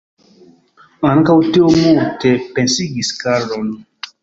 Ankaŭ 1.09 1.35
tio 1.57 1.69
multe 1.75 2.33
pensigis 2.59 3.15
Karlon. 3.23 3.73